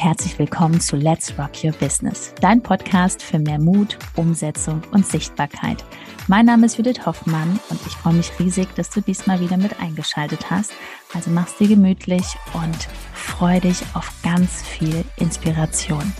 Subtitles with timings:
[0.00, 5.06] und herzlich willkommen zu Let's Rock Your Business, dein Podcast für mehr Mut, Umsetzung und
[5.06, 5.84] Sichtbarkeit.
[6.26, 9.78] Mein Name ist Judith Hoffmann und ich freue mich riesig, dass du diesmal wieder mit
[9.80, 10.72] eingeschaltet hast.
[11.14, 12.24] Also mach's dir gemütlich
[12.54, 16.12] und freu dich auf ganz viel Inspiration.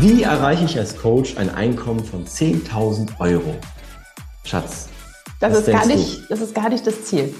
[0.00, 3.56] Wie erreiche ich als Coach ein Einkommen von 10.000 Euro?
[4.44, 4.88] Schatz,
[5.38, 7.34] das ist, gar nicht, das ist gar nicht das Ziel.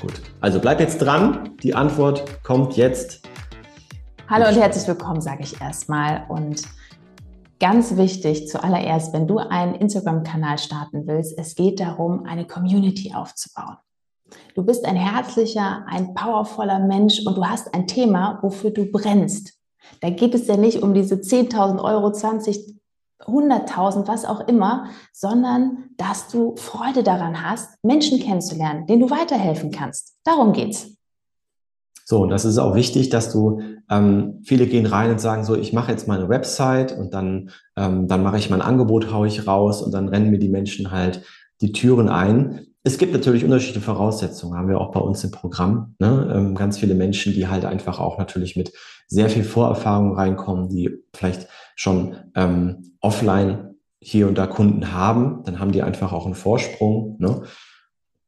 [0.00, 0.22] Gut.
[0.40, 1.56] Also bleib jetzt dran.
[1.62, 3.20] Die Antwort kommt jetzt.
[4.28, 6.24] Hallo und herzlich willkommen, sage ich erstmal.
[6.30, 6.62] Und
[7.58, 13.76] ganz wichtig zuallererst, wenn du einen Instagram-Kanal starten willst, es geht darum, eine Community aufzubauen.
[14.54, 19.58] Du bist ein herzlicher, ein powervoller Mensch und du hast ein Thema, wofür du brennst.
[20.00, 22.79] Da geht es ja nicht um diese 10.000 Euro, 20,
[23.26, 29.70] 100.000, was auch immer, sondern dass du Freude daran hast, Menschen kennenzulernen, denen du weiterhelfen
[29.70, 30.16] kannst.
[30.24, 30.96] Darum geht's.
[32.10, 35.54] So, und das ist auch wichtig, dass du, ähm, viele gehen rein und sagen so,
[35.54, 39.46] ich mache jetzt meine Website und dann, ähm, dann mache ich mein Angebot, haue ich
[39.46, 41.22] raus und dann rennen mir die Menschen halt
[41.60, 42.66] die Türen ein.
[42.82, 45.94] Es gibt natürlich unterschiedliche Voraussetzungen, haben wir auch bei uns im Programm.
[46.00, 46.32] Ne?
[46.34, 48.72] Ähm, ganz viele Menschen, die halt einfach auch natürlich mit
[49.06, 51.46] sehr viel Vorerfahrung reinkommen, die vielleicht
[51.80, 57.16] schon ähm, offline hier und da Kunden haben, dann haben die einfach auch einen Vorsprung.
[57.18, 57.42] Ne?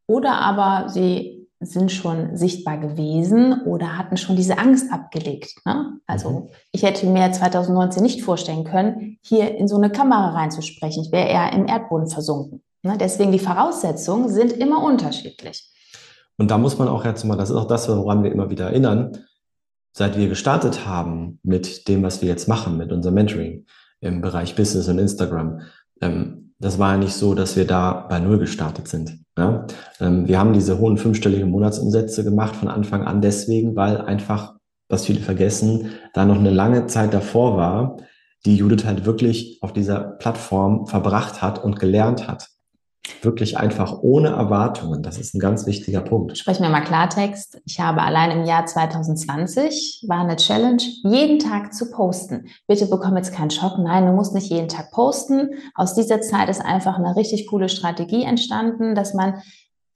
[0.06, 5.55] Oder aber sie sind schon sichtbar gewesen oder hatten schon diese Angst abgelegt.
[5.67, 5.98] Ne?
[6.06, 6.48] Also mhm.
[6.72, 11.05] ich hätte mir 2019 nicht vorstellen können, hier in so eine Kamera reinzusprechen.
[11.05, 12.62] Ich wäre eher im Erdboden versunken.
[12.83, 12.97] Ne?
[12.98, 15.70] Deswegen die Voraussetzungen sind immer unterschiedlich.
[16.39, 18.70] Und da muss man auch jetzt mal, das ist auch das, woran wir immer wieder
[18.70, 19.19] erinnern,
[19.92, 23.66] seit wir gestartet haben mit dem, was wir jetzt machen, mit unserem Mentoring
[24.00, 25.60] im Bereich Business und Instagram,
[26.00, 29.18] ähm, das war ja nicht so, dass wir da bei Null gestartet sind.
[29.36, 29.66] Ja?
[30.00, 34.54] Ähm, wir haben diese hohen fünfstelligen Monatsumsätze gemacht von Anfang an deswegen, weil einfach,
[34.88, 37.97] was viele vergessen, da noch eine lange Zeit davor war,
[38.44, 42.48] die Judith halt wirklich auf dieser Plattform verbracht hat und gelernt hat.
[43.20, 45.02] Wirklich einfach ohne Erwartungen.
[45.02, 46.38] Das ist ein ganz wichtiger Punkt.
[46.38, 47.60] Sprechen wir mal Klartext.
[47.64, 52.48] Ich habe allein im Jahr 2020 war eine Challenge, jeden Tag zu posten.
[52.68, 53.78] Bitte bekomm jetzt keinen Schock.
[53.78, 55.50] Nein, du musst nicht jeden Tag posten.
[55.74, 59.42] Aus dieser Zeit ist einfach eine richtig coole Strategie entstanden, dass man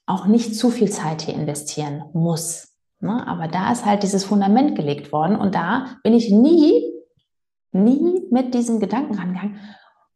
[0.06, 2.76] auch nicht zu viel Zeit hier investieren muss.
[3.00, 3.26] Ne?
[3.26, 6.92] Aber da ist halt dieses Fundament gelegt worden und da bin ich nie,
[7.72, 9.58] nie mit diesem Gedanken rangegangen,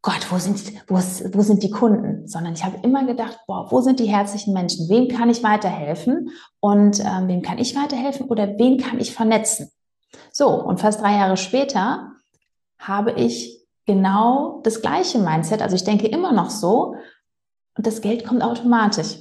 [0.03, 2.27] Gott, wo sind, wo, wo sind die Kunden?
[2.27, 4.89] Sondern ich habe immer gedacht, boah, wo sind die herzlichen Menschen?
[4.89, 6.31] Wem kann ich weiterhelfen?
[6.59, 9.71] Und ähm, wem kann ich weiterhelfen oder wen kann ich vernetzen?
[10.33, 12.13] So, und fast drei Jahre später
[12.79, 15.61] habe ich genau das gleiche Mindset.
[15.61, 16.95] Also ich denke immer noch so
[17.77, 19.17] und das Geld kommt automatisch.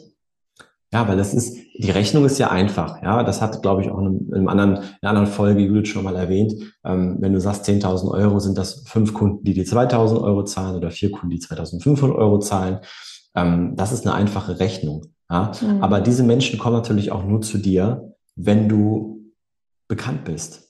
[0.92, 3.02] Ja, weil das ist, die Rechnung ist ja einfach.
[3.04, 6.04] Ja, das hat, glaube ich, auch in, einem anderen, in einer anderen Folge Judith schon
[6.04, 6.54] mal erwähnt.
[6.84, 10.76] Ähm, wenn du sagst, 10.000 Euro sind das fünf Kunden, die dir 2.000 Euro zahlen
[10.76, 12.80] oder vier Kunden, die 2.500 Euro zahlen.
[13.36, 15.14] Ähm, das ist eine einfache Rechnung.
[15.30, 15.84] Ja, mhm.
[15.84, 19.32] aber diese Menschen kommen natürlich auch nur zu dir, wenn du
[19.88, 20.69] bekannt bist.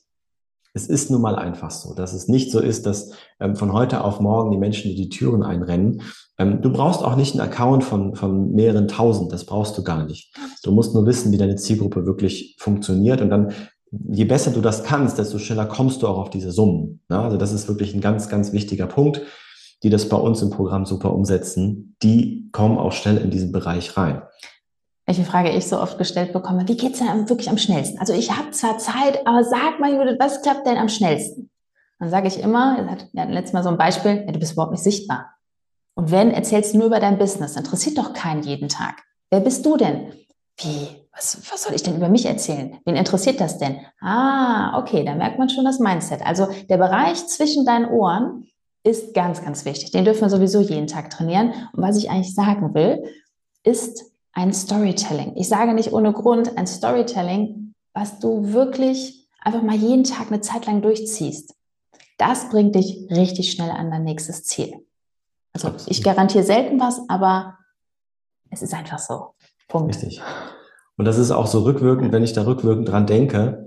[0.72, 3.10] Es ist nun mal einfach so, dass es nicht so ist, dass
[3.40, 6.02] ähm, von heute auf morgen die Menschen die, die Türen einrennen.
[6.38, 10.06] Ähm, du brauchst auch nicht einen Account von, von mehreren tausend, das brauchst du gar
[10.06, 10.32] nicht.
[10.62, 13.52] Du musst nur wissen, wie deine Zielgruppe wirklich funktioniert und dann,
[13.90, 17.00] je besser du das kannst, desto schneller kommst du auch auf diese Summen.
[17.08, 17.18] Ne?
[17.18, 19.22] Also das ist wirklich ein ganz, ganz wichtiger Punkt,
[19.82, 21.96] die das bei uns im Programm super umsetzen.
[22.02, 24.22] Die kommen auch schnell in diesen Bereich rein
[25.10, 27.98] welche Frage ich so oft gestellt bekomme, wie geht's denn wirklich am schnellsten?
[27.98, 31.50] Also ich habe zwar Zeit, aber sag mal, Judith, was klappt denn am schnellsten?
[31.98, 32.76] Dann sage ich immer,
[33.12, 35.34] wir hatten letztes Mal so ein Beispiel, ja, du bist überhaupt nicht sichtbar.
[35.96, 39.02] Und wenn, erzählst du nur über dein Business, interessiert doch keinen jeden Tag.
[39.30, 40.12] Wer bist du denn?
[40.58, 40.86] Wie?
[41.12, 42.78] Was, was soll ich denn über mich erzählen?
[42.84, 43.80] Wen interessiert das denn?
[44.00, 46.24] Ah, okay, da merkt man schon das Mindset.
[46.24, 48.46] Also der Bereich zwischen deinen Ohren
[48.84, 49.90] ist ganz, ganz wichtig.
[49.90, 51.52] Den dürfen wir sowieso jeden Tag trainieren.
[51.72, 53.02] Und was ich eigentlich sagen will,
[53.64, 55.36] ist, ein Storytelling.
[55.36, 60.40] Ich sage nicht ohne Grund ein Storytelling, was du wirklich einfach mal jeden Tag eine
[60.40, 61.54] Zeit lang durchziehst.
[62.18, 64.86] Das bringt dich richtig schnell an dein nächstes Ziel.
[65.52, 67.58] Also ich garantiere selten was, aber
[68.50, 69.34] es ist einfach so.
[69.68, 69.94] Punkt.
[69.94, 70.20] Richtig.
[70.96, 73.66] Und das ist auch so rückwirkend, wenn ich da rückwirkend dran denke.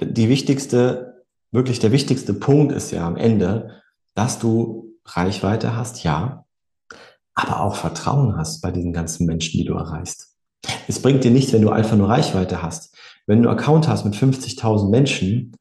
[0.00, 3.82] Die wichtigste, wirklich der wichtigste Punkt ist ja am Ende,
[4.14, 6.45] dass du Reichweite hast, ja,
[7.36, 10.34] aber auch Vertrauen hast bei diesen ganzen Menschen, die du erreichst.
[10.88, 12.96] Es bringt dir nichts, wenn du einfach nur Reichweite hast.
[13.26, 15.52] Wenn du einen Account hast mit 50.000 Menschen,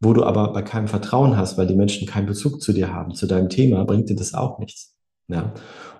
[0.00, 3.14] wo du aber bei keinem Vertrauen hast, weil die Menschen keinen Bezug zu dir haben,
[3.14, 4.94] zu deinem Thema, bringt dir das auch nichts.
[5.28, 5.52] Ja?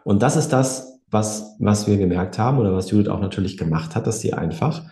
[0.05, 3.95] Und das ist das, was, was wir gemerkt haben oder was Judith auch natürlich gemacht
[3.97, 4.83] hat, dass sie einfach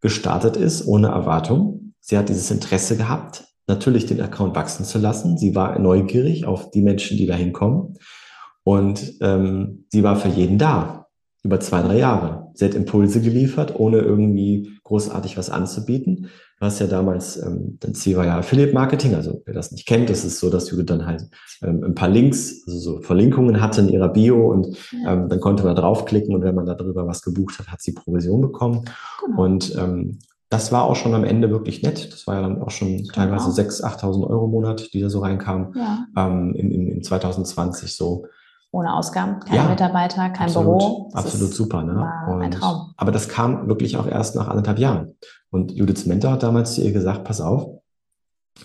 [0.00, 1.94] gestartet ist ohne Erwartung.
[2.00, 5.38] Sie hat dieses Interesse gehabt, natürlich den Account wachsen zu lassen.
[5.38, 7.96] Sie war neugierig auf die Menschen, die da hinkommen.
[8.64, 11.06] Und ähm, sie war für jeden da,
[11.42, 12.50] über zwei, drei Jahre.
[12.54, 16.28] Sie hat Impulse geliefert, ohne irgendwie großartig was anzubieten.
[16.58, 19.86] Du hast ja damals, ähm, dann Ziel war ja Affiliate Marketing, also wer das nicht
[19.86, 21.28] kennt, das ist so, dass Judith dann halt
[21.62, 24.76] ähm, ein paar Links, also so Verlinkungen hatte in ihrer Bio und
[25.06, 28.40] ähm, dann konnte man draufklicken und wenn man darüber was gebucht hat, hat sie Provision
[28.40, 28.84] bekommen.
[29.24, 29.44] Genau.
[29.44, 30.18] Und ähm,
[30.48, 32.12] das war auch schon am Ende wirklich nett.
[32.12, 33.12] Das war ja dann auch schon genau.
[33.12, 36.06] teilweise 6.000, 8.000 Euro im Monat, die da so reinkamen, ja.
[36.16, 38.26] ähm, in, in, in 2020 so.
[38.70, 41.10] Ohne Ausgaben, keine ja, Mitarbeiter, kein absolut, Büro.
[41.14, 41.94] Das absolut super, ne?
[41.94, 42.92] War ein Traum.
[42.96, 45.14] Aber das kam wirklich auch erst nach anderthalb Jahren.
[45.50, 47.80] Und Judiths Mentor hat damals zu ihr gesagt, pass auf,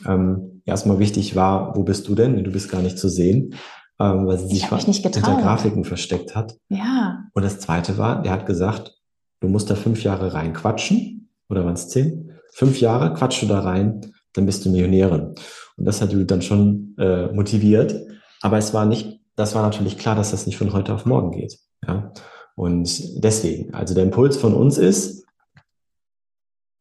[0.05, 2.43] ähm, erstmal wichtig war, wo bist du denn?
[2.43, 3.55] Du bist gar nicht zu sehen,
[3.99, 6.55] ähm, weil sie sich hinter Grafiken versteckt hat.
[6.67, 7.23] Ja.
[7.33, 8.95] Und das zweite war, er hat gesagt,
[9.39, 12.31] du musst da fünf Jahre reinquatschen, oder waren es zehn?
[12.51, 14.01] Fünf Jahre quatsch du da rein,
[14.33, 15.35] dann bist du Millionärin.
[15.77, 17.95] Und das hat Judith dann schon äh, motiviert.
[18.41, 21.31] Aber es war nicht das war natürlich klar, dass das nicht von heute auf morgen
[21.31, 21.59] geht.
[21.87, 22.11] Ja?
[22.55, 25.25] Und deswegen, also der Impuls von uns ist,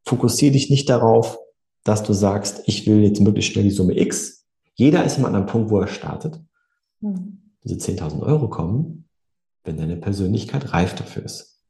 [0.05, 1.39] fokussiere dich nicht darauf,
[1.85, 4.47] dass du sagst, ich will jetzt möglichst schnell die Summe X.
[4.75, 6.41] Jeder ist immer an einem Punkt, wo er startet.
[7.01, 7.53] Mhm.
[7.65, 9.09] Diese 10.000 Euro kommen,
[9.65, 11.61] wenn deine Persönlichkeit reif dafür ist.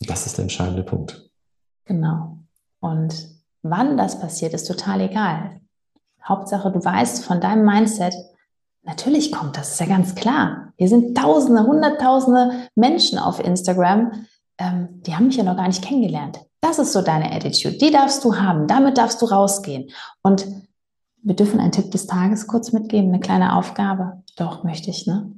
[0.00, 1.30] Das ist der entscheidende Punkt.
[1.84, 2.38] Genau.
[2.80, 3.28] Und
[3.62, 5.60] wann das passiert, ist total egal.
[6.22, 8.14] Hauptsache, du weißt von deinem Mindset,
[8.84, 10.72] Natürlich kommt das, ist ja ganz klar.
[10.76, 14.12] Hier sind Tausende, Hunderttausende Menschen auf Instagram,
[14.58, 16.40] ähm, die haben mich ja noch gar nicht kennengelernt.
[16.60, 17.76] Das ist so deine Attitude.
[17.76, 18.66] Die darfst du haben.
[18.66, 19.90] Damit darfst du rausgehen.
[20.22, 20.46] Und
[21.22, 24.22] wir dürfen einen Tipp des Tages kurz mitgeben, eine kleine Aufgabe.
[24.36, 25.32] Doch, möchte ich, ne?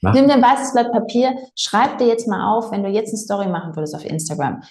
[0.00, 0.12] Mach.
[0.12, 3.18] Nimm dir ein weißes Blatt Papier, schreib dir jetzt mal auf, wenn du jetzt eine
[3.18, 4.62] Story machen würdest auf Instagram.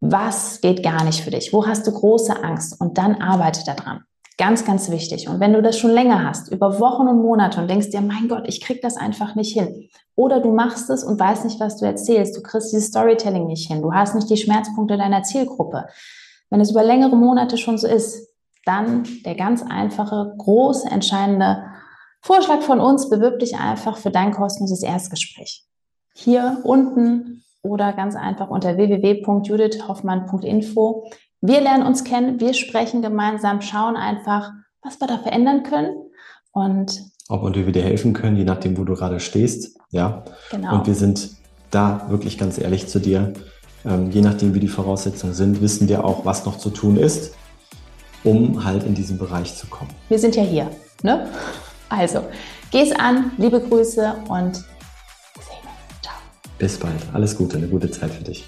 [0.00, 1.52] Was geht gar nicht für dich?
[1.52, 2.80] Wo hast du große Angst?
[2.80, 4.04] Und dann arbeite daran.
[4.40, 5.28] Ganz, ganz wichtig.
[5.28, 8.26] Und wenn du das schon länger hast, über Wochen und Monate und denkst dir, mein
[8.26, 9.90] Gott, ich krieg das einfach nicht hin.
[10.16, 12.38] Oder du machst es und weißt nicht, was du erzählst.
[12.38, 13.82] Du kriegst dieses Storytelling nicht hin.
[13.82, 15.88] Du hast nicht die Schmerzpunkte deiner Zielgruppe.
[16.48, 18.30] Wenn es über längere Monate schon so ist,
[18.64, 21.62] dann der ganz einfache, große, entscheidende
[22.22, 25.66] Vorschlag von uns, bewirb dich einfach für dein kostenloses Erstgespräch.
[26.14, 31.10] Hier unten oder ganz einfach unter www.judithhoffmann.info
[31.40, 34.50] wir lernen uns kennen, wir sprechen gemeinsam, schauen einfach,
[34.82, 35.96] was wir da verändern können
[36.52, 39.78] und ob und wie wir dir helfen können, je nachdem, wo du gerade stehst.
[39.90, 40.24] Ja.
[40.50, 40.74] Genau.
[40.74, 41.30] Und wir sind
[41.70, 43.32] da wirklich ganz ehrlich zu dir.
[43.84, 47.34] Ähm, je nachdem, wie die Voraussetzungen sind, wissen wir auch, was noch zu tun ist,
[48.24, 49.92] um halt in diesen Bereich zu kommen.
[50.08, 50.70] Wir sind ja hier.
[51.04, 51.28] Ne?
[51.88, 52.24] Also,
[52.72, 56.02] geh's an, liebe Grüße und wir sehen uns.
[56.02, 56.14] Ciao.
[56.58, 57.00] Bis bald.
[57.12, 58.44] Alles Gute, eine gute Zeit für dich.